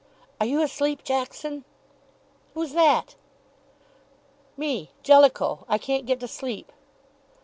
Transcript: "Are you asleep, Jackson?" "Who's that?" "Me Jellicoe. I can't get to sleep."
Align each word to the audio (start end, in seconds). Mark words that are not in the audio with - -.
"Are 0.39 0.47
you 0.47 0.63
asleep, 0.63 1.03
Jackson?" 1.03 1.63
"Who's 2.55 2.73
that?" 2.73 3.13
"Me 4.57 4.89
Jellicoe. 5.03 5.63
I 5.69 5.77
can't 5.77 6.07
get 6.07 6.19
to 6.21 6.27
sleep." 6.27 6.71